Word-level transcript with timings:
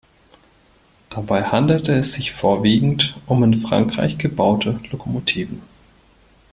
Dabei 1.11 1.43
handelte 1.43 1.91
es 1.91 2.15
sich 2.15 2.31
vorwiegend 2.31 3.15
um 3.27 3.43
in 3.43 3.55
Frankreich 3.55 4.17
gebaute 4.17 4.79
Lokomotiven. 4.89 5.61